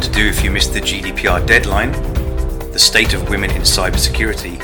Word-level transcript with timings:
to 0.00 0.10
do 0.12 0.26
if 0.26 0.42
you 0.42 0.50
missed 0.50 0.72
the 0.72 0.80
GDPR 0.80 1.46
deadline, 1.46 1.92
the 2.72 2.78
state 2.78 3.12
of 3.12 3.28
women 3.28 3.50
in 3.50 3.62
cybersecurity, 3.62 4.58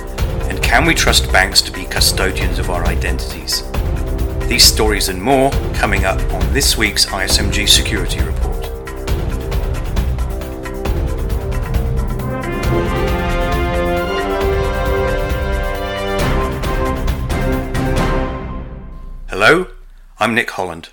and 0.48 0.62
can 0.62 0.86
we 0.86 0.94
trust 0.94 1.30
banks 1.30 1.60
to 1.62 1.72
be 1.72 1.84
custodians 1.84 2.58
of 2.58 2.70
our 2.70 2.86
identities? 2.86 3.62
These 4.48 4.64
stories 4.64 5.08
and 5.08 5.20
more 5.20 5.50
coming 5.74 6.06
up 6.06 6.18
on 6.32 6.52
this 6.54 6.78
week's 6.78 7.06
ISMG 7.06 7.68
Security 7.68 8.20
Report. 8.20 8.64
Hello, 19.28 19.66
I'm 20.18 20.34
Nick 20.34 20.50
Holland. 20.52 20.88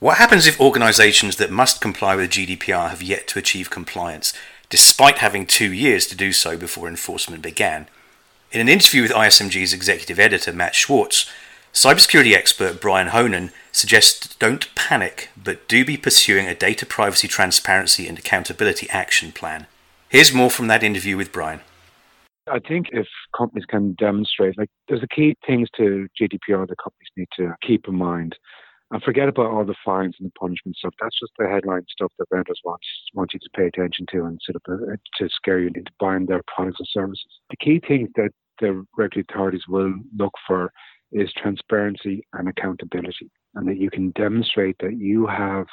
What 0.00 0.18
happens 0.18 0.46
if 0.46 0.60
organisations 0.60 1.38
that 1.38 1.50
must 1.50 1.80
comply 1.80 2.14
with 2.14 2.30
GDPR 2.30 2.90
have 2.90 3.02
yet 3.02 3.26
to 3.28 3.38
achieve 3.40 3.68
compliance, 3.68 4.32
despite 4.68 5.18
having 5.18 5.44
two 5.44 5.72
years 5.72 6.06
to 6.06 6.16
do 6.16 6.30
so 6.30 6.56
before 6.56 6.86
enforcement 6.86 7.42
began? 7.42 7.88
In 8.52 8.60
an 8.60 8.68
interview 8.68 9.02
with 9.02 9.10
ISMG's 9.10 9.72
executive 9.72 10.20
editor 10.20 10.52
Matt 10.52 10.76
Schwartz, 10.76 11.28
cybersecurity 11.72 12.32
expert 12.32 12.80
Brian 12.80 13.08
Honan 13.08 13.50
suggests 13.72 14.36
don't 14.36 14.72
panic, 14.76 15.30
but 15.36 15.66
do 15.66 15.84
be 15.84 15.96
pursuing 15.96 16.46
a 16.46 16.54
data 16.54 16.86
privacy 16.86 17.26
transparency 17.26 18.06
and 18.06 18.20
accountability 18.20 18.88
action 18.90 19.32
plan. 19.32 19.66
Here's 20.10 20.32
more 20.32 20.48
from 20.48 20.68
that 20.68 20.84
interview 20.84 21.16
with 21.16 21.32
Brian. 21.32 21.58
I 22.46 22.60
think 22.60 22.86
if 22.92 23.08
companies 23.36 23.66
can 23.68 23.94
demonstrate, 23.94 24.56
like, 24.56 24.70
there's 24.88 25.02
a 25.02 25.08
key 25.08 25.36
things 25.44 25.68
to 25.76 26.06
GDPR 26.18 26.68
that 26.68 26.78
companies 26.78 27.10
need 27.16 27.28
to 27.36 27.56
keep 27.66 27.88
in 27.88 27.96
mind. 27.96 28.36
And 28.90 29.02
forget 29.02 29.28
about 29.28 29.50
all 29.50 29.64
the 29.64 29.74
fines 29.84 30.16
and 30.18 30.28
the 30.28 30.38
punishment 30.38 30.76
stuff. 30.76 30.94
That's 31.00 31.18
just 31.20 31.32
the 31.38 31.46
headline 31.46 31.84
stuff 31.90 32.10
that 32.18 32.26
vendors 32.32 32.60
want, 32.64 32.80
want 33.12 33.34
you 33.34 33.38
to 33.40 33.50
pay 33.54 33.66
attention 33.66 34.06
to 34.12 34.24
and 34.24 34.40
sort 34.42 34.56
of 34.56 34.98
to 35.18 35.28
scare 35.28 35.58
you 35.60 35.66
into 35.66 35.90
buying 36.00 36.24
their 36.24 36.42
products 36.46 36.78
and 36.80 36.88
services. 36.90 37.26
The 37.50 37.56
key 37.56 37.82
thing 37.86 38.08
that 38.16 38.30
the 38.60 38.84
regulatory 38.96 39.26
authorities 39.30 39.64
will 39.68 39.94
look 40.16 40.32
for 40.46 40.72
is 41.12 41.30
transparency 41.36 42.26
and 42.32 42.48
accountability, 42.48 43.30
and 43.54 43.68
that 43.68 43.76
you 43.78 43.90
can 43.90 44.10
demonstrate 44.12 44.76
that 44.80 44.96
you 44.98 45.26
have 45.26 45.66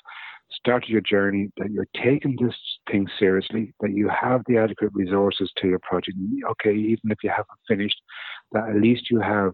started 0.51 0.89
your 0.89 1.01
journey, 1.01 1.49
that 1.57 1.71
you're 1.71 1.87
taking 2.01 2.37
this 2.39 2.55
thing 2.89 3.07
seriously, 3.17 3.73
that 3.79 3.91
you 3.91 4.09
have 4.09 4.41
the 4.47 4.57
adequate 4.57 4.91
resources 4.93 5.51
to 5.57 5.67
your 5.67 5.79
project. 5.79 6.17
Okay, 6.51 6.73
even 6.73 7.11
if 7.11 7.17
you 7.23 7.29
haven't 7.29 7.47
finished, 7.67 7.99
that 8.51 8.69
at 8.69 8.75
least 8.75 9.09
you 9.09 9.19
have 9.19 9.51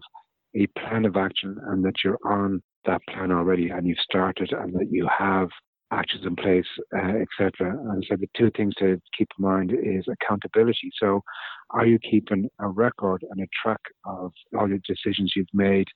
a 0.54 0.66
plan 0.78 1.04
of 1.04 1.16
action 1.16 1.56
and 1.68 1.84
that 1.84 1.94
you're 2.04 2.18
on 2.24 2.62
that 2.84 3.00
plan 3.08 3.30
already 3.30 3.68
and 3.68 3.86
you've 3.86 3.98
started 3.98 4.52
and 4.52 4.74
that 4.74 4.88
you 4.90 5.08
have 5.18 5.48
actions 5.92 6.24
in 6.26 6.34
place, 6.34 6.66
uh, 6.96 7.12
etc. 7.20 7.76
And 7.90 8.04
so 8.08 8.16
the 8.16 8.28
two 8.36 8.50
things 8.56 8.74
to 8.76 9.00
keep 9.16 9.28
in 9.38 9.44
mind 9.44 9.72
is 9.72 10.06
accountability. 10.08 10.90
So, 10.98 11.22
are 11.70 11.86
you 11.86 11.98
keeping 11.98 12.48
a 12.60 12.68
record 12.68 13.24
and 13.30 13.42
a 13.42 13.46
track 13.62 13.80
of 14.06 14.32
all 14.58 14.68
the 14.68 14.80
decisions 14.86 15.32
you've 15.36 15.46
made 15.52 15.86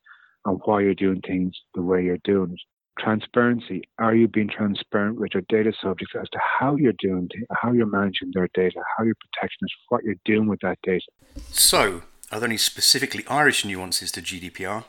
and 0.45 0.61
why 0.65 0.83
you're 0.83 0.95
doing 0.95 1.21
things 1.27 1.53
the 1.75 1.83
way 1.83 2.05
you're 2.05 2.19
doing 2.25 2.53
it? 2.53 2.61
transparency. 2.99 3.83
Are 3.99 4.15
you 4.15 4.29
being 4.29 4.49
transparent 4.49 5.21
with 5.21 5.31
your 5.35 5.43
data 5.49 5.73
subjects 5.83 6.15
as 6.19 6.29
to 6.31 6.39
how 6.59 6.77
you're 6.77 6.95
doing, 6.99 7.29
how 7.53 7.73
you're 7.73 7.87
managing 7.87 8.31
their 8.33 8.49
data, 8.55 8.81
how 8.97 9.05
you're 9.05 9.15
protecting 9.17 9.67
it, 9.67 9.71
what 9.89 10.05
you're 10.05 10.15
doing 10.25 10.49
with 10.49 10.61
that 10.63 10.79
data? 10.83 11.05
So, 11.51 12.03
are 12.31 12.41
there 12.41 12.49
any 12.49 12.57
specifically 12.57 13.25
Irish 13.29 13.65
nuances 13.65 14.11
to 14.13 14.21
GDPR? 14.21 14.85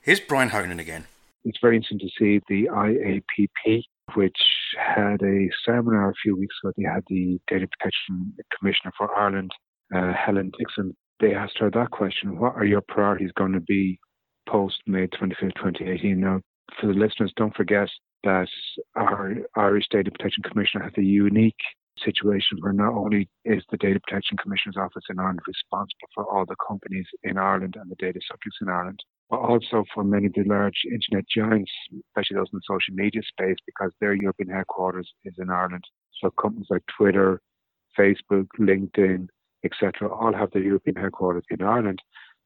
Here's 0.00 0.20
Brian 0.20 0.50
Honan 0.50 0.80
again. 0.80 1.06
It's 1.44 1.58
very 1.60 1.76
interesting 1.76 1.98
to 2.00 2.08
see 2.18 2.40
the 2.48 2.68
IAPP, 2.68 3.82
which 4.14 4.38
had 4.76 5.22
a 5.22 5.48
seminar 5.64 6.10
a 6.10 6.14
few 6.22 6.36
weeks 6.36 6.54
ago. 6.62 6.72
They 6.76 6.84
had 6.84 7.04
the 7.08 7.38
Data 7.48 7.66
Protection 7.68 8.34
Commissioner 8.58 8.92
for 8.96 9.14
Ireland, 9.14 9.50
uh, 9.94 10.12
Helen 10.14 10.50
Dixon. 10.58 10.96
They 11.20 11.34
asked 11.34 11.58
her 11.58 11.70
that 11.70 11.90
question 11.90 12.38
What 12.38 12.56
are 12.56 12.64
your 12.64 12.82
priorities 12.86 13.32
going 13.36 13.52
to 13.52 13.60
be 13.60 13.98
post 14.48 14.76
May 14.86 15.06
25th, 15.08 15.54
2018? 15.56 16.20
Now, 16.20 16.40
for 16.80 16.86
the 16.86 16.94
listeners, 16.94 17.32
don't 17.36 17.54
forget 17.54 17.88
that 18.24 18.48
our 18.96 19.34
Irish 19.56 19.84
Data 19.90 20.10
Protection 20.10 20.42
Commissioner 20.42 20.84
has 20.84 20.92
a 20.96 21.02
unique 21.02 21.60
situation 22.04 22.58
where 22.60 22.72
not 22.72 22.94
only 22.94 23.28
is 23.44 23.62
the 23.70 23.76
Data 23.76 24.00
Protection 24.00 24.36
Commissioner's 24.36 24.76
Office 24.76 25.04
in 25.10 25.18
Ireland 25.18 25.40
responsible 25.46 26.08
for 26.14 26.24
all 26.24 26.44
the 26.46 26.56
companies 26.66 27.06
in 27.22 27.38
Ireland 27.38 27.76
and 27.80 27.90
the 27.90 27.96
data 27.96 28.20
subjects 28.26 28.58
in 28.60 28.68
Ireland, 28.68 29.00
but 29.30 29.40
also 29.40 29.84
for 29.94 30.04
many 30.04 30.26
of 30.26 30.34
the 30.34 30.44
large 30.44 30.82
internet 30.84 31.24
giants, 31.28 31.70
especially 32.10 32.36
those 32.36 32.50
in 32.52 32.58
the 32.58 32.68
social 32.68 32.94
media 32.94 33.22
space, 33.22 33.56
because 33.66 33.92
their 34.00 34.14
European 34.14 34.50
headquarters 34.50 35.10
is 35.24 35.34
in 35.38 35.50
Ireland. 35.50 35.84
So 36.20 36.30
companies 36.30 36.68
like 36.70 36.84
Twitter, 36.96 37.40
Facebook, 37.98 38.46
LinkedIn, 38.58 39.28
etc., 39.64 40.08
all 40.08 40.32
have 40.32 40.50
their 40.52 40.62
European 40.62 40.96
headquarters 40.96 41.44
in 41.50 41.62
Ireland 41.62 42.00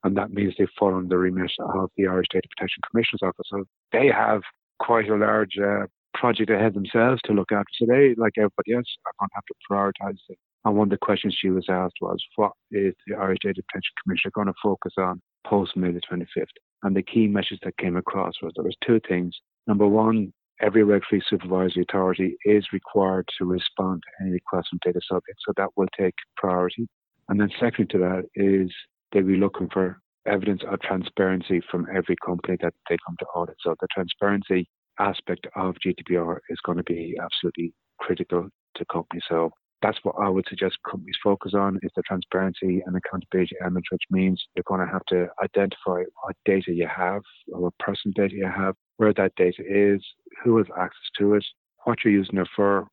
and 0.05 0.17
that 0.17 0.33
means 0.33 0.55
they 0.59 0.67
fall 0.79 0.95
under 0.95 1.09
the 1.09 1.19
remit 1.19 1.53
of 1.61 1.91
the 1.97 2.07
Irish 2.07 2.27
Data 2.33 2.49
Protection 2.57 2.83
Commissioner's 2.91 3.23
Office. 3.23 3.47
So 3.47 3.65
they 3.93 4.09
have 4.09 4.43
quite 4.81 5.09
a 5.09 5.17
large 5.17 5.57
uh, 5.59 5.87
project 6.15 6.51
ahead 6.51 6.75
themselves 6.75 7.21
to 7.25 7.33
look 7.33 7.53
after. 7.53 7.71
So 7.79 7.87
they, 7.87 8.15
like 8.17 8.35
everybody 8.37 8.75
else, 8.75 8.87
are 9.07 9.13
going 9.19 9.29
to 9.29 9.35
have 9.35 9.45
to 9.47 9.55
prioritise 9.71 10.19
it. 10.29 10.39
And 10.65 10.77
one 10.77 10.87
of 10.87 10.91
the 10.91 11.05
questions 11.05 11.37
she 11.39 11.51
was 11.51 11.67
asked 11.69 11.97
was, 12.01 12.23
what 12.37 12.53
is 12.71 12.95
the 13.07 13.17
Irish 13.17 13.39
Data 13.43 13.63
Protection 13.69 13.95
Commissioner 14.03 14.33
going 14.35 14.47
to 14.47 14.55
focus 14.63 14.93
on 14.99 15.21
post 15.47 15.77
May 15.77 15.91
the 15.91 16.01
25th? 16.01 16.47
And 16.85 16.97
the 16.97 17.03
key 17.03 17.27
message 17.27 17.59
that 17.65 17.77
came 17.79 17.97
across 17.97 18.35
was 18.43 18.53
there 18.55 18.65
was 18.65 18.77
two 18.87 19.01
things. 19.09 19.35
Number 19.67 19.87
one, 19.87 20.33
every 20.61 20.85
regulatory 20.85 21.23
supervisory 21.29 21.85
authority 21.89 22.37
is 22.45 22.65
required 22.73 23.29
to 23.39 23.45
respond 23.45 24.03
to 24.03 24.25
any 24.25 24.33
request 24.33 24.69
from 24.71 24.79
data 24.85 25.01
subjects, 25.09 25.43
so 25.47 25.53
that 25.57 25.71
will 25.77 25.89
take 25.99 26.15
priority. 26.37 26.87
And 27.29 27.41
then 27.41 27.51
second 27.59 27.91
to 27.91 27.99
that 27.99 28.25
is 28.35 28.73
they'll 29.13 29.25
be 29.25 29.37
looking 29.37 29.69
for 29.73 29.99
evidence 30.27 30.63
of 30.71 30.81
transparency 30.81 31.61
from 31.71 31.87
every 31.95 32.17
company 32.25 32.57
that 32.63 32.75
they 32.89 32.97
come 33.05 33.17
to 33.19 33.27
audit. 33.35 33.57
So 33.61 33.75
the 33.81 33.89
transparency 33.93 34.69
aspect 34.99 35.47
of 35.57 35.77
GDPR 35.85 36.39
is 36.49 36.59
going 36.65 36.79
to 36.79 36.85
be 36.85 37.17
absolutely 37.23 37.73
critical 37.99 38.49
to 38.77 38.85
companies. 38.87 39.25
So 39.29 39.51
that's 39.83 39.99
what 40.05 40.15
I 40.19 40.29
would 40.29 40.47
suggest 40.49 40.77
companies 40.89 41.17
focus 41.23 41.53
on 41.55 41.79
is 41.83 41.91
the 41.97 42.03
transparency 42.03 42.83
and 42.87 42.97
accountability 42.97 43.57
element, 43.61 43.85
which 43.91 44.03
means 44.11 44.43
you're 44.55 44.65
going 44.67 44.87
to 44.87 44.93
have 44.93 45.05
to 45.09 45.27
identify 45.43 46.03
what 46.23 46.37
data 46.45 46.73
you 46.73 46.87
have 46.87 47.23
or 47.53 47.63
what 47.63 47.79
personal 47.79 48.15
data 48.15 48.35
you 48.35 48.47
have, 48.47 48.75
where 48.99 49.13
that 49.15 49.33
data 49.37 49.63
is, 49.69 50.01
who 50.45 50.57
has 50.59 50.67
access 50.79 51.11
to 51.19 51.35
it, 51.35 51.45
what 51.85 51.99
you're 52.05 52.15
using 52.15 52.39
it 52.39 52.49
for, 52.55 52.87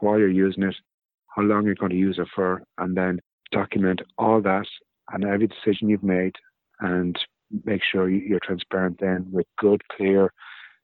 why 0.00 0.16
you're 0.16 0.28
using 0.28 0.64
it, 0.64 0.74
how 1.36 1.42
long 1.42 1.64
you're 1.64 1.76
going 1.76 1.90
to 1.90 1.96
use 1.96 2.18
it 2.18 2.28
for, 2.34 2.62
and 2.78 2.96
then 2.96 3.20
document 3.52 4.00
all 4.18 4.40
that 4.42 4.66
and 5.12 5.24
every 5.24 5.46
decision 5.46 5.88
you've 5.88 6.02
made 6.02 6.34
and 6.80 7.16
make 7.64 7.82
sure 7.82 8.08
you're 8.08 8.40
transparent 8.42 8.98
then 9.00 9.26
with 9.30 9.46
good, 9.58 9.80
clear, 9.96 10.32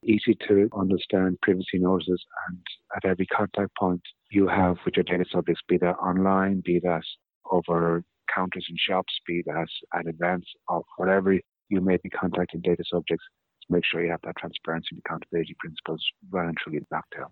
easy 0.04 0.36
to 0.46 0.68
understand 0.76 1.38
privacy 1.42 1.78
notices 1.78 2.24
and 2.48 2.58
at 2.96 3.04
every 3.08 3.26
contact 3.26 3.70
point 3.76 4.00
you 4.30 4.46
have 4.46 4.76
with 4.84 4.96
your 4.96 5.04
data 5.04 5.24
subjects, 5.32 5.62
be 5.68 5.78
that 5.78 5.96
online, 5.96 6.62
be 6.64 6.80
that 6.80 7.02
over 7.50 8.02
counters 8.34 8.66
in 8.68 8.76
shops, 8.78 9.12
be 9.26 9.42
that 9.46 9.66
at 9.94 10.06
events 10.06 10.46
or 10.68 10.82
whatever 10.96 11.32
you 11.68 11.80
may 11.80 11.96
be 12.02 12.10
contacting 12.10 12.60
data 12.60 12.82
subjects, 12.90 13.24
make 13.68 13.84
sure 13.84 14.04
you 14.04 14.10
have 14.10 14.20
that 14.24 14.36
transparency 14.38 14.88
and 14.92 15.02
accountability 15.04 15.56
principles 15.58 16.04
well 16.30 16.46
and 16.46 16.56
truly 16.56 16.80
backed 16.90 17.14
down. 17.16 17.30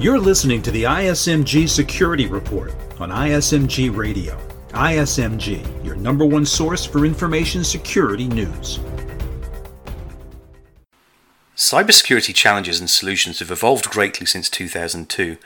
You're 0.00 0.18
listening 0.18 0.62
to 0.62 0.70
the 0.70 0.84
ISMG 0.84 1.68
Security 1.68 2.26
Report 2.26 2.72
on 3.00 3.10
ISMG 3.10 3.94
Radio. 3.94 4.38
ISMG, 4.68 5.84
your 5.84 5.96
number 5.96 6.24
one 6.24 6.46
source 6.46 6.84
for 6.84 7.04
information 7.04 7.64
security 7.64 8.28
news. 8.28 8.78
Cybersecurity 11.58 12.32
challenges 12.32 12.78
and 12.78 12.88
solutions 12.88 13.40
have 13.40 13.50
evolved 13.50 13.90
greatly 13.90 14.24
since 14.26 14.48
2002, 14.48 15.38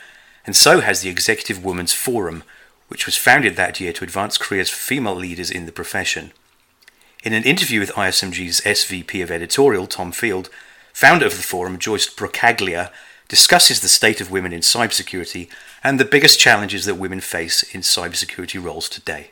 and 0.45 0.55
so 0.55 0.81
has 0.81 1.01
the 1.01 1.09
Executive 1.09 1.65
Women's 1.65 1.95
Forum, 1.95 2.45
which 2.89 3.07
was 3.07 3.17
founded 3.17 3.57
that 3.57 3.81
year 3.81 3.95
to 3.95 4.05
advance 4.05 4.37
careers 4.37 4.69
for 4.69 4.77
female 4.77 5.15
leaders 5.15 5.51
in 5.51 5.65
the 5.65 5.73
profession. 5.73 6.35
In 7.25 7.33
an 7.33 7.45
interview 7.45 7.81
with 7.81 7.93
ISMG's 7.93 8.61
SVP 8.61 9.23
of 9.23 9.31
editorial, 9.31 9.87
Tom 9.87 10.13
Field, 10.13 10.51
founder 10.93 11.25
of 11.25 11.39
the 11.39 11.43
forum, 11.43 11.79
Joyce 11.79 12.15
Brocaglia, 12.15 12.93
discusses 13.29 13.81
the 13.81 13.89
state 13.89 14.21
of 14.21 14.31
women 14.31 14.53
in 14.53 14.61
cybersecurity 14.61 15.49
and 15.83 15.99
the 15.99 16.05
biggest 16.05 16.39
challenges 16.39 16.85
that 16.85 16.97
women 16.97 17.23
face 17.23 17.63
in 17.75 17.81
cybersecurity 17.81 18.63
roles 18.63 18.91
today. 18.91 19.31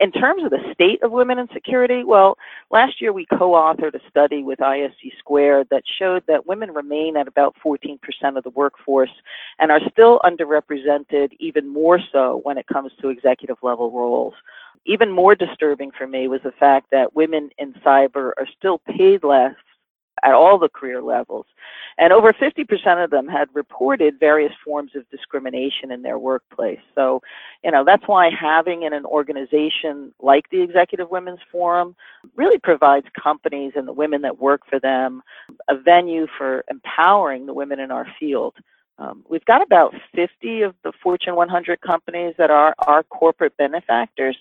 In 0.00 0.12
terms 0.12 0.44
of 0.44 0.50
the 0.50 0.72
state 0.72 1.02
of 1.02 1.10
women 1.10 1.40
in 1.40 1.48
security, 1.52 2.04
well, 2.04 2.38
last 2.70 3.00
year 3.00 3.12
we 3.12 3.26
co 3.26 3.50
authored 3.52 3.94
a 3.94 4.10
study 4.10 4.44
with 4.44 4.60
ISC 4.60 5.18
Squared 5.18 5.68
that 5.70 5.82
showed 5.98 6.22
that 6.28 6.46
women 6.46 6.70
remain 6.70 7.16
at 7.16 7.26
about 7.26 7.56
14% 7.64 7.98
of 8.36 8.44
the 8.44 8.50
workforce 8.50 9.10
and 9.58 9.72
are 9.72 9.80
still 9.90 10.20
underrepresented, 10.24 11.32
even 11.40 11.66
more 11.66 11.98
so 12.12 12.40
when 12.44 12.58
it 12.58 12.68
comes 12.68 12.92
to 13.00 13.08
executive 13.08 13.56
level 13.62 13.90
roles. 13.90 14.34
Even 14.86 15.10
more 15.10 15.34
disturbing 15.34 15.90
for 15.90 16.06
me 16.06 16.28
was 16.28 16.40
the 16.44 16.52
fact 16.52 16.90
that 16.92 17.16
women 17.16 17.50
in 17.58 17.72
cyber 17.84 18.32
are 18.38 18.46
still 18.56 18.78
paid 18.78 19.24
less 19.24 19.54
at 20.22 20.32
all 20.32 20.58
the 20.58 20.68
career 20.68 21.02
levels. 21.02 21.46
And 21.98 22.12
over 22.12 22.32
50% 22.32 23.02
of 23.02 23.10
them 23.10 23.26
had 23.26 23.48
reported 23.54 24.20
various 24.20 24.52
forms 24.64 24.92
of 24.94 25.08
discrimination 25.10 25.90
in 25.90 26.02
their 26.02 26.18
workplace. 26.18 26.78
So, 26.94 27.20
you 27.64 27.70
know, 27.70 27.84
that's 27.84 28.06
why 28.06 28.30
having 28.30 28.84
in 28.84 28.92
an 28.92 29.04
organization 29.04 30.12
like 30.20 30.48
the 30.50 30.62
Executive 30.62 31.10
Women's 31.10 31.40
Forum 31.50 31.96
really 32.36 32.58
provides 32.58 33.06
companies 33.20 33.72
and 33.74 33.86
the 33.86 33.92
women 33.92 34.22
that 34.22 34.38
work 34.38 34.62
for 34.68 34.78
them 34.78 35.22
a 35.68 35.76
venue 35.76 36.26
for 36.36 36.64
empowering 36.70 37.46
the 37.46 37.54
women 37.54 37.80
in 37.80 37.90
our 37.90 38.06
field. 38.18 38.54
Um, 38.98 39.24
we've 39.28 39.44
got 39.44 39.62
about 39.62 39.94
50 40.14 40.62
of 40.62 40.74
the 40.82 40.92
Fortune 41.02 41.36
100 41.36 41.80
companies 41.80 42.34
that 42.36 42.50
are 42.50 42.74
our 42.78 43.04
corporate 43.04 43.56
benefactors. 43.56 44.36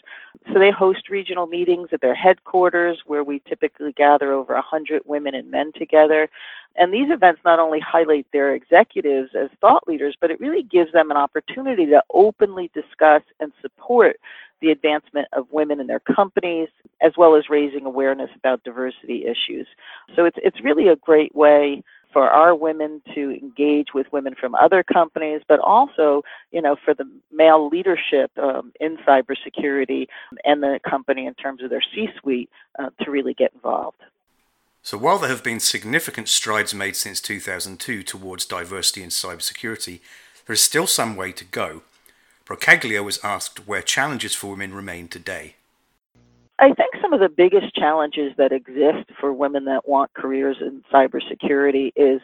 So 0.52 0.60
they 0.60 0.72
host 0.72 1.10
regional 1.10 1.46
meetings 1.46 1.90
at 1.92 2.02
their 2.02 2.16
headquarters 2.16 3.00
where 3.06 3.24
we 3.24 3.42
typically 3.48 3.92
gather 3.92 4.34
over 4.34 4.56
100 4.56 5.04
women 5.06 5.36
and 5.36 5.52
men 5.52 5.72
together. 5.74 6.28
And 6.76 6.92
these 6.92 7.12
events 7.12 7.42
not 7.46 7.60
only 7.60 7.80
highlight 7.80 8.26
their 8.34 8.56
executives 8.56 9.32
as 9.36 9.50
thought 9.62 9.88
leaders, 9.88 10.16
but 10.20 10.32
it 10.32 10.40
really 10.40 10.64
gives 10.64 10.92
them 10.92 11.12
an 11.12 11.18
opportunity 11.18 11.86
to 11.88 12.02
openly 12.12 12.72
discuss 12.74 13.22
and 13.40 13.52
support 13.62 14.20
the 14.62 14.72
advancement 14.72 15.28
of 15.34 15.46
women 15.52 15.80
in 15.80 15.86
their 15.86 16.00
companies, 16.00 16.70
as 17.02 17.12
well 17.16 17.36
as 17.36 17.48
raising 17.48 17.86
awareness 17.86 18.32
about 18.36 18.64
diversity 18.64 19.26
issues. 19.26 19.68
So 20.16 20.26
it's, 20.26 20.38
it's 20.42 20.64
really 20.64 20.88
a 20.88 20.96
great 20.96 21.36
way 21.36 21.84
for 22.12 22.30
our 22.30 22.56
women 22.56 23.02
to 23.14 23.32
engage 23.32 23.88
with 23.94 24.12
women 24.12 24.36
from 24.40 24.56
other 24.56 24.84
companies, 24.84 25.42
but 25.48 25.60
also, 25.60 26.24
you 26.52 26.62
know, 26.62 26.76
for 26.84 26.94
the 26.94 27.06
male 27.32 27.68
leadership 27.68 28.32
um, 28.38 28.72
in 28.80 28.98
cybersecurity 28.98 30.08
and 30.44 30.64
the 30.64 30.80
company 30.88 31.26
in 31.26 31.34
terms 31.36 31.62
of 31.62 31.70
their 31.70 31.84
C-suite 31.94 32.50
uh, 32.80 32.90
to 33.04 33.12
really 33.12 33.34
get 33.34 33.54
involved. 33.54 34.02
So 34.82 34.98
while 34.98 35.20
there 35.20 35.30
have 35.30 35.44
been 35.44 35.60
significant 35.60 36.30
strides 36.30 36.74
made 36.74 36.96
since 36.96 37.20
2002 37.20 38.04
towards 38.04 38.46
diversity 38.46 39.04
in 39.04 39.10
cybersecurity, 39.10 40.00
there 40.46 40.54
is 40.54 40.64
still 40.64 40.88
some 40.88 41.18
way 41.18 41.34
to 41.34 41.44
go. 41.44 41.82
Brocaglia 42.46 43.04
was 43.04 43.20
asked 43.24 43.68
where 43.68 43.82
challenges 43.82 44.34
for 44.34 44.52
women 44.52 44.74
remain 44.74 45.10
today. 45.10 45.56
I 46.60 46.74
think 46.74 46.96
some 47.02 47.14
of 47.14 47.20
the 47.20 47.30
biggest 47.30 47.76
challenges 47.76 48.34
that 48.38 48.52
exist 48.52 49.10
for 49.20 49.32
women 49.32 49.66
that 49.66 49.88
want 49.88 50.12
careers 50.16 50.58
in 50.60 50.84
cybersecurity 50.92 51.92
is, 51.96 52.20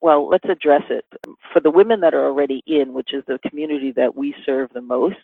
well, 0.00 0.28
let's 0.28 0.48
address 0.48 0.82
it. 0.90 1.04
For 1.52 1.60
the 1.60 1.70
women 1.70 2.00
that 2.00 2.12
are 2.12 2.26
already 2.26 2.64
in, 2.66 2.92
which 2.92 3.14
is 3.14 3.22
the 3.28 3.38
community 3.48 3.92
that 3.92 4.16
we 4.16 4.34
serve 4.44 4.70
the 4.74 4.80
most, 4.80 5.16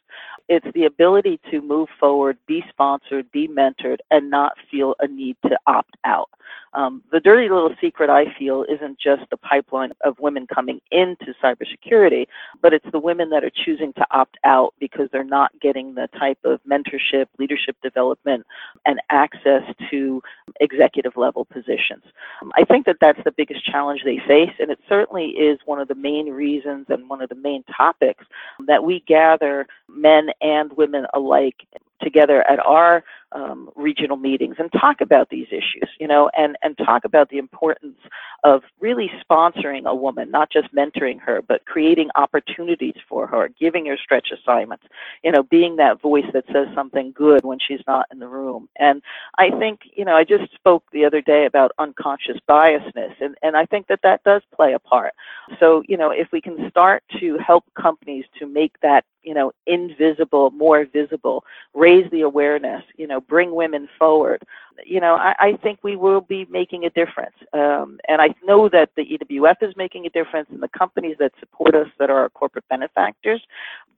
it's 0.49 0.67
the 0.75 0.85
ability 0.85 1.41
to 1.51 1.61
move 1.61 1.89
forward, 1.99 2.39
be 2.47 2.63
sponsored, 2.69 3.31
be 3.33 3.49
mentored, 3.49 3.99
and 4.13 4.31
not 4.31 4.53
feel 4.71 4.95
a 5.01 5.09
need 5.09 5.37
to 5.43 5.59
opt 5.67 5.97
out. 6.05 6.31
Um, 6.75 7.03
the 7.13 7.21
dirty 7.21 7.49
little 7.49 7.75
secret 7.81 8.09
I 8.09 8.33
feel 8.39 8.65
isn't 8.69 8.99
just 8.99 9.29
the 9.31 9.37
pipeline 9.37 9.93
of 10.05 10.19
women 10.19 10.47
coming 10.47 10.81
into 10.91 11.35
cybersecurity, 11.43 12.27
but 12.63 12.73
it's 12.73 12.87
the 12.93 12.99
women 12.99 13.29
that 13.31 13.45
are 13.45 13.51
choosing 13.51 13.93
to 13.95 14.07
opt 14.11 14.39
out 14.45 14.75
because 14.81 15.09
they're 15.13 15.23
not 15.25 15.51
getting 15.61 15.95
the 15.95 16.09
type 16.19 16.39
of 16.45 16.61
mentorship, 16.65 17.27
leadership 17.39 17.77
development, 17.83 18.47
and 18.87 19.01
access 19.11 19.63
to 19.91 20.23
executive 20.61 21.17
level 21.17 21.45
positions. 21.45 22.05
Um, 22.41 22.53
I 22.57 22.65
think 22.65 22.87
that 22.87 22.97
that's 23.01 23.23
the 23.25 23.33
biggest 23.33 23.65
challenge 23.65 24.03
they 24.05 24.19
face, 24.27 24.53
and 24.59 24.71
it 24.71 24.79
certainly 24.89 25.27
is 25.31 25.59
one 25.67 25.81
of 25.81 25.89
the 25.89 25.95
main 25.95 26.31
reasons 26.31 26.87
and 26.89 27.09
one 27.09 27.21
of 27.21 27.29
the 27.29 27.35
main 27.35 27.65
topics 27.65 28.25
that 28.67 28.83
we 28.83 29.01
gather 29.01 29.67
men 29.89 30.31
and 30.41 30.73
women 30.75 31.07
alike 31.15 31.67
together 32.03 32.49
at 32.51 32.59
our 32.61 33.05
um, 33.35 33.71
regional 33.77 34.17
meetings 34.17 34.57
and 34.59 34.71
talk 34.73 35.01
about 35.01 35.29
these 35.29 35.47
issues, 35.51 35.89
you 35.99 36.07
know, 36.07 36.31
and, 36.37 36.57
and 36.63 36.77
talk 36.79 37.05
about 37.05 37.29
the 37.31 37.39
importance 37.39 37.99
of 38.45 38.63
really 38.81 39.11
sponsoring 39.25 39.85
a 39.87 39.95
woman, 39.95 40.31
not 40.31 40.51
just 40.51 40.75
mentoring 40.75 41.21
her, 41.21 41.41
but 41.43 41.65
creating 41.65 42.11
opportunities 42.15 42.97
for 43.09 43.27
her, 43.27 43.49
giving 43.61 43.87
her 43.87 43.97
stretch 43.97 44.29
assignments, 44.33 44.85
you 45.23 45.31
know, 45.31 45.43
being 45.45 45.77
that 45.77 46.01
voice 46.01 46.27
that 46.33 46.45
says 46.53 46.67
something 46.75 47.13
good 47.13 47.45
when 47.45 47.59
she's 47.59 47.83
not 47.87 48.07
in 48.13 48.19
the 48.19 48.29
room. 48.29 48.69
And 48.79 49.03
I 49.39 49.51
think, 49.51 49.81
you 49.95 50.05
know, 50.05 50.17
I 50.17 50.25
just 50.25 50.53
spoke 50.55 50.85
the 50.93 51.05
other 51.05 51.21
day 51.21 51.47
about 51.47 51.73
unconscious 51.79 52.39
biasness, 52.49 53.15
and, 53.21 53.37
and 53.43 53.57
I 53.57 53.67
think 53.67 53.87
that 53.87 54.01
that 54.03 54.25
does 54.25 54.43
play 54.55 54.75
a 54.75 54.79
part. 54.79 55.15
So, 55.61 55.83
you 55.89 55.97
know, 55.97 56.11
if 56.11 56.29
we 56.33 56.41
can 56.41 56.69
start 56.71 57.03
to 57.21 57.39
help 57.39 57.65
companies 57.75 58.25
to 58.39 58.47
make 58.47 58.79
that, 58.81 59.05
you 59.23 59.35
know, 59.35 59.53
invisible 59.67 60.51
more 60.51 60.85
visible, 60.85 61.45
raise 61.75 62.11
the 62.11 62.23
awareness, 62.23 62.83
you 62.97 63.07
know, 63.07 63.21
bring 63.29 63.55
women 63.55 63.89
forward, 63.99 64.43
you 64.85 65.01
know, 65.01 65.15
I, 65.15 65.35
I 65.39 65.57
think 65.63 65.81
we 65.83 65.97
will 65.97 66.21
be 66.21 66.47
making 66.51 66.85
a 66.85 66.91
difference. 66.91 67.35
Um, 67.53 67.99
and 68.09 68.21
I 68.21 68.35
know 68.45 68.69
that 68.69 68.91
the 68.97 69.03
EWF 69.03 69.57
is 69.63 69.77
making 69.77 70.07
a 70.07 70.11
difference, 70.11 70.49
and 70.51 70.63
the 70.63 70.69
companies 70.69 71.17
that 71.19 71.33
support 71.41 71.75
us 71.75 71.89
that 71.99 72.11
are 72.11 72.19
our 72.19 72.29
corporate 72.31 72.69
benefactors, 72.69 73.43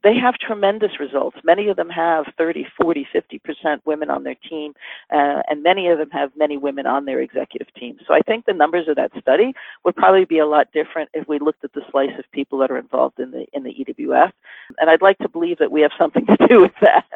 they 0.03 0.17
have 0.19 0.35
tremendous 0.35 1.01
results. 1.01 1.39
Many 1.45 1.69
of 1.69 1.77
them 1.77 1.89
have 1.89 2.27
30, 2.37 2.67
40, 2.81 3.09
50% 3.15 3.81
women 3.87 4.11
on 4.11 4.23
their 4.23 4.35
team, 4.49 4.75
uh, 5.11 5.43
and 5.49 5.63
many 5.63 5.89
of 5.89 5.99
them 5.99 6.11
have 6.11 6.31
many 6.37 6.59
women 6.59 6.87
on 6.87 7.07
their 7.07 7.21
executive 7.21 7.73
team. 7.75 7.99
So 8.07 8.13
I 8.13 8.21
think 8.21 8.45
the 8.45 8.53
numbers 8.53 8.87
of 8.87 8.97
that 8.97 9.13
study 9.19 9.55
would 9.85 9.97
probably 9.97 10.27
be 10.27 10.39
a 10.39 10.47
lot 10.47 10.69
different 10.73 11.09
if 11.15 11.27
we 11.27 11.39
looked 11.39 11.65
at 11.65 11.73
the 11.73 11.83
slice 11.91 12.17
of 12.19 12.31
people 12.33 12.59
that 12.59 12.71
are 12.71 12.79
involved 12.79 13.19
in 13.19 13.31
the 13.31 13.47
in 13.55 13.63
the 13.63 13.71
EWF. 13.71 14.33
And 14.79 14.91
I'd 14.91 15.03
like 15.03 15.19
to 15.19 15.29
believe 15.29 15.59
that 15.59 15.73
we 15.73 15.81
have 15.81 15.93
something 15.99 16.27
to 16.39 16.47
do 16.49 16.61
with 16.61 16.75
that. 16.83 17.07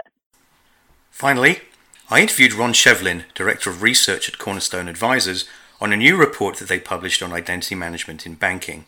Finally, 1.10 1.58
I 2.10 2.22
interviewed 2.22 2.54
Ron 2.54 2.72
Shevlin, 2.72 3.24
Director 3.34 3.68
of 3.68 3.82
Research 3.82 4.30
at 4.30 4.38
Cornerstone 4.38 4.88
Advisors, 4.88 5.44
on 5.78 5.92
a 5.92 5.96
new 5.96 6.16
report 6.16 6.56
that 6.56 6.66
they 6.66 6.80
published 6.80 7.22
on 7.22 7.34
identity 7.34 7.74
management 7.74 8.24
in 8.24 8.32
banking. 8.32 8.86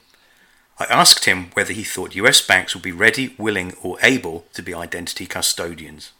I 0.78 0.87
asked 0.87 1.26
him 1.26 1.50
whether 1.52 1.75
he 1.75 1.84
thought 1.84 2.14
US 2.17 2.40
banks 2.40 2.75
would 2.75 2.82
be 2.82 2.93
ready, 2.93 3.34
willing, 3.37 3.75
or 3.82 3.99
able 4.02 4.46
to 4.55 4.62
be 4.62 4.72
identity 4.72 5.26
custodians. 5.26 6.12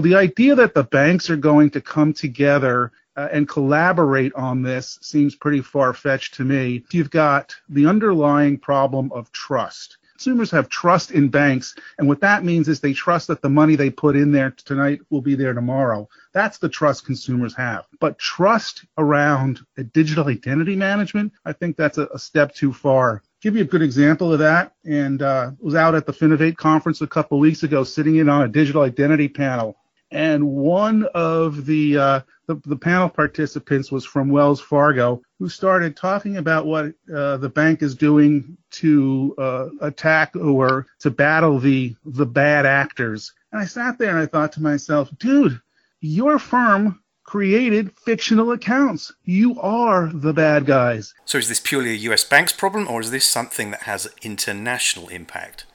The 0.00 0.14
idea 0.14 0.54
that 0.56 0.74
the 0.74 0.84
banks 0.84 1.30
are 1.30 1.38
going 1.38 1.70
to 1.70 1.80
come 1.80 2.12
together 2.12 2.92
uh, 3.16 3.28
and 3.32 3.48
collaborate 3.48 4.34
on 4.34 4.60
this 4.60 4.98
seems 5.00 5.34
pretty 5.34 5.62
far 5.62 5.94
fetched 5.94 6.34
to 6.34 6.44
me. 6.44 6.84
You've 6.92 7.10
got 7.10 7.56
the 7.70 7.86
underlying 7.86 8.58
problem 8.58 9.10
of 9.12 9.32
trust 9.32 9.96
consumers 10.16 10.50
have 10.50 10.68
trust 10.68 11.10
in 11.10 11.28
banks, 11.28 11.74
and 11.98 12.08
what 12.08 12.20
that 12.20 12.42
means 12.42 12.68
is 12.68 12.80
they 12.80 12.94
trust 12.94 13.28
that 13.28 13.42
the 13.42 13.50
money 13.50 13.76
they 13.76 13.90
put 13.90 14.16
in 14.16 14.32
there 14.32 14.50
tonight 14.50 15.00
will 15.10 15.20
be 15.20 15.34
there 15.34 15.52
tomorrow. 15.52 16.08
That's 16.32 16.56
the 16.56 16.70
trust 16.70 17.04
consumers 17.04 17.54
have. 17.56 17.84
But 18.00 18.18
trust 18.18 18.86
around 18.96 19.60
digital 19.92 20.28
identity 20.28 20.74
management, 20.74 21.32
I 21.44 21.52
think 21.52 21.76
that's 21.76 21.98
a, 21.98 22.06
a 22.14 22.18
step 22.18 22.54
too 22.54 22.72
far 22.72 23.22
give 23.42 23.54
you 23.54 23.62
a 23.62 23.66
good 23.66 23.82
example 23.82 24.32
of 24.32 24.40
that. 24.40 24.72
And 24.84 25.22
uh, 25.22 25.52
was 25.60 25.76
out 25.76 25.94
at 25.94 26.04
the 26.04 26.12
Finovate 26.12 26.56
conference 26.56 27.00
a 27.00 27.06
couple 27.06 27.38
weeks 27.38 27.62
ago, 27.62 27.84
sitting 27.84 28.16
in 28.16 28.28
on 28.28 28.42
a 28.42 28.48
digital 28.48 28.82
identity 28.82 29.28
panel 29.28 29.76
and 30.16 30.48
one 30.48 31.04
of 31.14 31.66
the, 31.66 31.98
uh, 31.98 32.20
the, 32.46 32.54
the 32.64 32.76
panel 32.76 33.10
participants 33.10 33.92
was 33.92 34.06
from 34.06 34.30
Wells 34.30 34.62
Fargo, 34.62 35.20
who 35.38 35.50
started 35.50 35.94
talking 35.94 36.38
about 36.38 36.64
what 36.64 36.86
uh, 37.14 37.36
the 37.36 37.50
bank 37.50 37.82
is 37.82 37.94
doing 37.94 38.56
to 38.70 39.34
uh, 39.36 39.68
attack 39.82 40.34
or 40.34 40.86
to 41.00 41.10
battle 41.10 41.58
the 41.58 41.94
the 42.06 42.24
bad 42.24 42.64
actors. 42.64 43.34
And 43.52 43.60
I 43.60 43.66
sat 43.66 43.98
there 43.98 44.08
and 44.08 44.18
I 44.18 44.24
thought 44.24 44.52
to 44.52 44.62
myself, 44.62 45.10
dude, 45.18 45.60
your 46.00 46.38
firm 46.38 47.02
created 47.24 47.92
fictional 47.98 48.52
accounts. 48.52 49.12
You 49.24 49.60
are 49.60 50.10
the 50.14 50.32
bad 50.32 50.64
guys. 50.64 51.12
So 51.26 51.36
is 51.36 51.48
this 51.48 51.60
purely 51.60 51.90
a 51.90 52.10
US 52.12 52.24
banks 52.24 52.52
problem, 52.52 52.88
or 52.88 53.02
is 53.02 53.10
this 53.10 53.26
something 53.26 53.70
that 53.70 53.82
has 53.82 54.08
international 54.22 55.08
impact? 55.08 55.66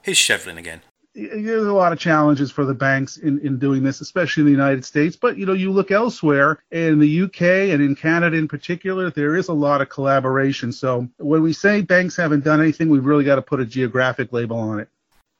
Here's 0.00 0.16
Shevlin 0.16 0.56
again 0.56 0.80
there's 1.14 1.66
a 1.66 1.72
lot 1.72 1.92
of 1.92 1.98
challenges 1.98 2.50
for 2.50 2.64
the 2.64 2.74
banks 2.74 3.16
in, 3.16 3.38
in 3.40 3.58
doing 3.58 3.82
this, 3.82 4.00
especially 4.00 4.42
in 4.42 4.46
the 4.46 4.52
United 4.52 4.84
States. 4.84 5.16
But 5.16 5.36
you 5.36 5.46
know, 5.46 5.52
you 5.52 5.70
look 5.70 5.90
elsewhere 5.90 6.62
in 6.70 6.98
the 6.98 7.22
UK 7.22 7.42
and 7.42 7.82
in 7.82 7.94
Canada 7.94 8.36
in 8.36 8.48
particular, 8.48 9.10
there 9.10 9.36
is 9.36 9.48
a 9.48 9.52
lot 9.52 9.80
of 9.80 9.88
collaboration. 9.88 10.72
So 10.72 11.08
when 11.18 11.42
we 11.42 11.52
say 11.52 11.82
banks 11.82 12.16
haven't 12.16 12.44
done 12.44 12.60
anything, 12.60 12.88
we've 12.88 13.04
really 13.04 13.24
got 13.24 13.36
to 13.36 13.42
put 13.42 13.60
a 13.60 13.66
geographic 13.66 14.32
label 14.32 14.58
on 14.58 14.80
it 14.80 14.88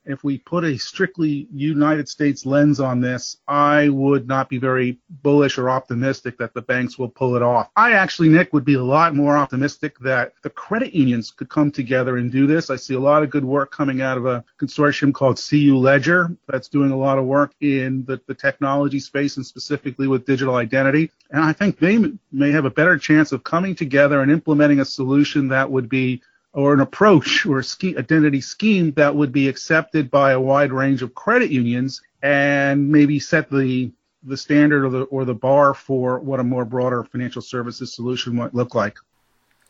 if 0.04 0.25
we 0.25 0.38
put 0.38 0.64
a 0.64 0.76
strictly 0.76 1.49
United 1.52 2.09
States 2.09 2.44
lens 2.44 2.80
on 2.80 3.00
this, 3.00 3.37
I 3.47 3.88
would 3.88 4.26
not 4.26 4.49
be 4.49 4.59
very 4.59 4.99
bullish 5.23 5.59
or 5.59 5.71
optimistic 5.71 6.38
that 6.38 6.54
the 6.54 6.62
banks 6.62 6.99
will 6.99 7.09
pull 7.09 7.37
it 7.37 7.42
off. 7.42 7.71
I 7.76 7.92
actually, 7.92 8.28
Nick, 8.28 8.52
would 8.52 8.64
be 8.64 8.75
a 8.75 8.82
lot 8.82 9.14
more 9.14 9.37
optimistic 9.37 9.99
that 10.00 10.32
the 10.42 10.50
credit 10.50 10.92
unions 10.92 11.30
could 11.30 11.49
come 11.49 11.71
together 11.71 12.16
and 12.16 12.32
do 12.32 12.47
this. 12.47 12.71
I 12.71 12.76
see 12.76 12.94
a 12.94 13.00
lot 13.00 13.23
of 13.23 13.30
good 13.30 13.44
work 13.44 13.71
coming 13.71 14.02
out 14.02 14.18
of 14.18 14.26
a 14.26 14.44
consortium 14.61 15.12
called 15.14 15.40
CU 15.40 15.76
Ledger 15.76 16.37
that's 16.49 16.68
doing 16.68 16.90
a 16.90 16.97
lot 16.97 17.18
of 17.18 17.25
work 17.25 17.54
in 17.61 18.04
the, 18.06 18.21
the 18.26 18.35
technology 18.35 18.99
space 18.99 19.37
and 19.37 19.47
specifically 19.47 20.09
with 20.09 20.26
digital 20.26 20.56
identity. 20.56 21.11
And 21.30 21.42
I 21.42 21.52
think 21.52 21.78
they 21.78 21.99
may 22.30 22.50
have 22.50 22.64
a 22.64 22.71
better 22.71 22.99
chance 22.99 23.32
of 23.32 23.44
coming 23.44 23.75
together 23.75 24.21
and 24.21 24.30
implementing 24.30 24.80
a 24.80 24.85
solution 24.85 25.49
that 25.49 25.71
would 25.71 25.88
be 25.88 26.23
or 26.52 26.75
an 26.75 26.80
approach 26.80 27.47
or 27.47 27.61
a 27.61 27.64
identity 27.97 28.40
scheme 28.40 28.92
that 28.92 29.14
would 29.14 29.32
be 29.32 29.49
accepted 29.49 30.11
by 30.11 30.32
a 30.32 30.40
wide 30.40 30.73
range 30.73 31.02
of 31.02 31.14
credit 31.14 31.50
unions 31.50 32.02
and 32.23 32.88
maybe 32.88 33.18
set 33.18 33.50
the 33.50 33.90
the 34.25 34.37
standard 34.37 34.85
or 34.85 34.90
the 34.90 35.02
or 35.04 35.25
the 35.25 35.35
bar 35.35 35.75
for 35.75 36.21
what 36.21 36.38
a 36.38 36.44
more 36.44 36.64
broader 36.64 37.02
financial 37.04 37.42
services 37.42 37.94
solution 37.94 38.35
might 38.35 38.54
look 38.54 38.75
like. 38.75 38.97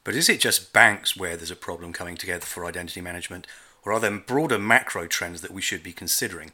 But 0.05 0.15
is 0.15 0.29
it 0.29 0.41
just 0.41 0.73
banks 0.73 1.17
where 1.17 1.37
there's 1.37 1.51
a 1.51 1.57
problem 1.57 1.93
coming 1.93 2.17
together 2.17 2.45
for 2.45 2.67
identity 2.67 3.01
management, 3.01 3.47
or 3.85 3.93
are 3.93 4.01
there 4.01 4.19
broader 4.19 4.59
macro 4.59 5.07
trends 5.07 5.41
that 5.41 5.53
we 5.53 5.63
should 5.63 5.83
be 5.83 5.93
considering? 5.93 6.53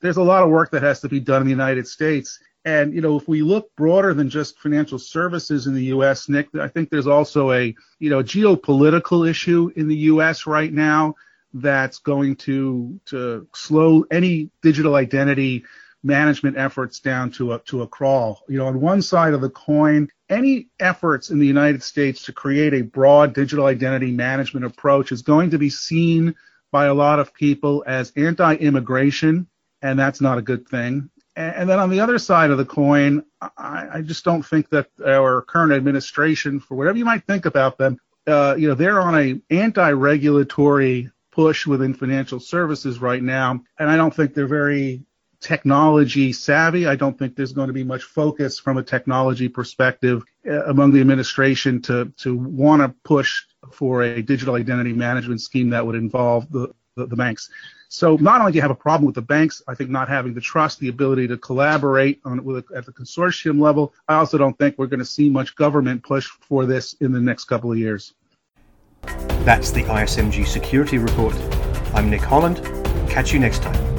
There's 0.00 0.18
a 0.18 0.22
lot 0.22 0.42
of 0.42 0.50
work 0.50 0.70
that 0.72 0.82
has 0.82 1.00
to 1.00 1.08
be 1.08 1.18
done 1.18 1.40
in 1.40 1.46
the 1.46 1.50
United 1.50 1.88
States. 1.88 2.38
And 2.64 2.94
you 2.94 3.00
know, 3.00 3.16
if 3.16 3.28
we 3.28 3.42
look 3.42 3.74
broader 3.76 4.14
than 4.14 4.30
just 4.30 4.58
financial 4.58 4.98
services 4.98 5.66
in 5.66 5.74
the 5.74 5.84
U.S., 5.84 6.28
Nick, 6.28 6.48
I 6.54 6.68
think 6.68 6.88
there's 6.88 7.06
also 7.06 7.52
a 7.52 7.74
you 7.98 8.10
know 8.10 8.22
geopolitical 8.22 9.28
issue 9.28 9.70
in 9.76 9.88
the 9.88 9.96
U.S. 9.96 10.46
right 10.46 10.72
now 10.72 11.14
that's 11.52 11.98
going 11.98 12.36
to 12.36 12.98
to 13.06 13.46
slow 13.54 14.04
any 14.10 14.50
digital 14.62 14.94
identity 14.94 15.64
management 16.02 16.56
efforts 16.56 17.00
down 17.00 17.30
to 17.32 17.54
a 17.54 17.58
to 17.60 17.82
a 17.82 17.86
crawl. 17.86 18.42
You 18.48 18.58
know, 18.58 18.66
on 18.66 18.80
one 18.80 19.02
side 19.02 19.34
of 19.34 19.40
the 19.40 19.50
coin, 19.50 20.08
any 20.28 20.68
efforts 20.80 21.30
in 21.30 21.38
the 21.38 21.46
United 21.46 21.82
States 21.82 22.22
to 22.24 22.32
create 22.32 22.74
a 22.74 22.82
broad 22.82 23.34
digital 23.34 23.66
identity 23.66 24.10
management 24.10 24.66
approach 24.66 25.12
is 25.12 25.22
going 25.22 25.50
to 25.50 25.58
be 25.58 25.70
seen 25.70 26.34
by 26.70 26.86
a 26.86 26.94
lot 26.94 27.18
of 27.20 27.32
people 27.32 27.84
as 27.86 28.12
anti-immigration, 28.16 29.46
and 29.80 29.98
that's 29.98 30.20
not 30.20 30.38
a 30.38 30.42
good 30.42 30.68
thing. 30.68 31.08
And 31.36 31.68
then 31.68 31.80
on 31.80 31.90
the 31.90 32.00
other 32.00 32.18
side 32.18 32.50
of 32.50 32.58
the 32.58 32.64
coin, 32.64 33.24
I, 33.40 33.88
I 33.94 34.02
just 34.02 34.24
don't 34.24 34.44
think 34.44 34.68
that 34.70 34.88
our 35.04 35.42
current 35.42 35.72
administration, 35.72 36.60
for 36.60 36.76
whatever 36.76 36.96
you 36.96 37.04
might 37.04 37.26
think 37.26 37.44
about 37.44 37.76
them, 37.76 37.98
uh, 38.26 38.54
you 38.56 38.68
know, 38.68 38.74
they're 38.74 39.00
on 39.00 39.18
a 39.18 39.40
anti-regulatory 39.50 41.10
push 41.32 41.66
within 41.66 41.92
financial 41.92 42.38
services 42.38 43.00
right 43.00 43.22
now, 43.22 43.60
and 43.78 43.90
I 43.90 43.96
don't 43.96 44.14
think 44.14 44.32
they're 44.32 44.46
very 44.46 45.02
technology 45.40 46.32
savvy. 46.32 46.86
I 46.86 46.96
don't 46.96 47.18
think 47.18 47.36
there's 47.36 47.52
going 47.52 47.66
to 47.66 47.74
be 47.74 47.84
much 47.84 48.04
focus 48.04 48.58
from 48.58 48.78
a 48.78 48.82
technology 48.82 49.48
perspective 49.48 50.22
uh, 50.48 50.64
among 50.66 50.92
the 50.92 51.00
administration 51.00 51.82
to 51.82 52.12
to 52.18 52.36
want 52.36 52.80
to 52.82 52.94
push 53.04 53.42
for 53.72 54.02
a 54.02 54.22
digital 54.22 54.54
identity 54.54 54.92
management 54.92 55.40
scheme 55.40 55.70
that 55.70 55.84
would 55.84 55.96
involve 55.96 56.50
the, 56.50 56.72
the, 56.96 57.06
the 57.06 57.16
banks. 57.16 57.50
So 57.94 58.16
not 58.16 58.40
only 58.40 58.50
do 58.50 58.56
you 58.56 58.62
have 58.62 58.72
a 58.72 58.74
problem 58.74 59.06
with 59.06 59.14
the 59.14 59.22
banks, 59.22 59.62
I 59.68 59.76
think 59.76 59.88
not 59.88 60.08
having 60.08 60.34
the 60.34 60.40
trust, 60.40 60.80
the 60.80 60.88
ability 60.88 61.28
to 61.28 61.36
collaborate 61.36 62.20
on 62.24 62.42
with 62.42 62.64
at 62.72 62.86
the 62.86 62.92
consortium 62.92 63.60
level. 63.60 63.94
I 64.08 64.16
also 64.16 64.36
don't 64.36 64.58
think 64.58 64.76
we're 64.76 64.88
going 64.88 64.98
to 64.98 65.04
see 65.04 65.30
much 65.30 65.54
government 65.54 66.02
push 66.02 66.26
for 66.26 66.66
this 66.66 66.94
in 66.94 67.12
the 67.12 67.20
next 67.20 67.44
couple 67.44 67.70
of 67.70 67.78
years. 67.78 68.14
That's 69.44 69.70
the 69.70 69.84
ISMG 69.84 70.44
Security 70.44 70.98
Report. 70.98 71.36
I'm 71.94 72.10
Nick 72.10 72.22
Holland. 72.22 72.56
Catch 73.08 73.32
you 73.32 73.38
next 73.38 73.62
time. 73.62 73.93